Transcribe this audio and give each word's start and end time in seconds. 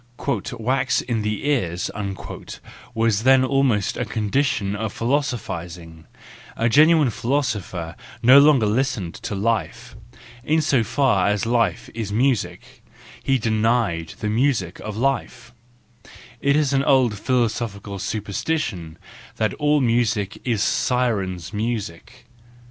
"Wax 0.57 1.01
in 1.01 1.21
the 1.21 1.45
ears," 1.47 1.91
was 2.95 3.21
then 3.21 3.45
almost 3.45 3.97
a 3.97 3.99
WE 3.99 4.05
FEARLESS 4.05 4.15
ONES 4.15 4.31
337 4.33 4.67
condition 4.67 4.75
of 4.75 4.93
philosophising; 4.93 6.05
a 6.57 6.67
genuine 6.67 7.11
philosopher 7.11 7.95
no 8.23 8.39
longer 8.39 8.65
listened 8.65 9.13
to 9.13 9.35
life, 9.35 9.95
in 10.43 10.59
so 10.59 10.83
far 10.83 11.27
as 11.27 11.45
life 11.45 11.87
is 11.93 12.11
music, 12.11 12.83
he 13.23 13.37
denied 13.37 14.15
the 14.21 14.29
music 14.31 14.79
of 14.79 14.97
life—it 14.97 16.55
is 16.55 16.73
an 16.73 16.83
old 16.83 17.11
philoso¬ 17.13 17.69
phical 17.79 18.01
superstition 18.01 18.97
that 19.35 19.53
all 19.59 19.79
music 19.81 20.41
is 20.43 20.63
Sirens' 20.63 21.53
music. 21.53 22.25